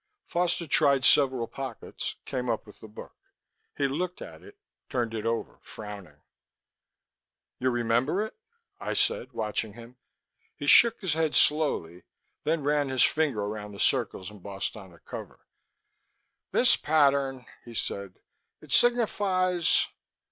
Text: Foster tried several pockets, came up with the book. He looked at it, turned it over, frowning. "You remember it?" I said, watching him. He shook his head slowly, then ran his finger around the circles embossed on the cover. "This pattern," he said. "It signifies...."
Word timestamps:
Foster 0.25 0.65
tried 0.65 1.05
several 1.05 1.47
pockets, 1.47 2.15
came 2.25 2.49
up 2.49 2.65
with 2.65 2.79
the 2.79 2.87
book. 2.87 3.15
He 3.77 3.87
looked 3.87 4.19
at 4.19 4.41
it, 4.41 4.57
turned 4.89 5.13
it 5.13 5.27
over, 5.27 5.59
frowning. 5.61 6.23
"You 7.59 7.69
remember 7.69 8.23
it?" 8.25 8.35
I 8.79 8.95
said, 8.95 9.31
watching 9.33 9.73
him. 9.73 9.97
He 10.55 10.65
shook 10.65 10.99
his 11.01 11.13
head 11.13 11.35
slowly, 11.35 12.01
then 12.45 12.63
ran 12.63 12.89
his 12.89 13.03
finger 13.03 13.41
around 13.43 13.73
the 13.73 13.79
circles 13.79 14.31
embossed 14.31 14.75
on 14.75 14.89
the 14.91 14.97
cover. 14.97 15.45
"This 16.51 16.75
pattern," 16.75 17.45
he 17.63 17.75
said. 17.75 18.15
"It 18.59 18.71
signifies...." 18.71 19.85